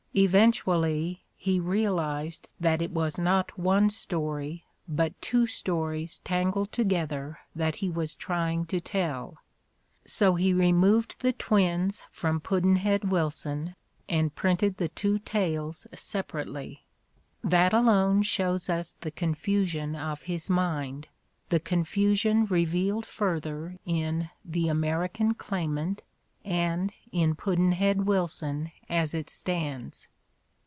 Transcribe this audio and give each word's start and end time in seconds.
Eventually, 0.13 1.23
he 1.37 1.57
realized 1.61 2.49
that 2.59 2.81
it 2.81 2.91
was 2.91 3.17
"not 3.17 3.57
one 3.57 3.89
story 3.89 4.65
but 4.85 5.19
two 5.21 5.47
stories 5.47 6.19
tangled 6.25 6.73
together" 6.73 7.39
that 7.55 7.77
he 7.77 7.89
was 7.89 8.17
trying 8.17 8.65
to 8.65 8.81
tell, 8.81 9.37
so 10.03 10.35
he 10.35 10.51
removed 10.53 11.15
the 11.21 11.31
twins 11.31 12.03
from 12.11 12.41
"Pudd'nhead 12.41 13.05
Wilson" 13.05 13.73
and 14.09 14.35
printed 14.35 14.75
the 14.75 14.89
two 14.89 15.17
tales 15.19 15.87
sepa 15.95 16.43
rately. 16.45 16.79
That 17.41 17.71
alone 17.71 18.21
shows 18.23 18.69
us 18.69 18.97
the 18.99 19.11
confusion 19.11 19.95
of 19.95 20.23
his 20.23 20.49
mind, 20.49 21.07
the 21.47 21.61
confusion 21.61 22.47
revealed 22.47 23.05
further 23.05 23.77
in 23.85 24.29
"The 24.43 24.67
American 24.67 25.35
Claimant" 25.35 26.03
and 26.43 26.91
in 27.11 27.35
"Pudd'nhead 27.35 27.97
Wilson" 28.05 28.71
as 28.89 29.13
it 29.13 29.29
stands. 29.29 30.07